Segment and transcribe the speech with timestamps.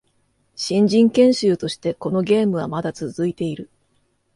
[0.55, 3.69] 新人研修としてこのゲームはまだ続いている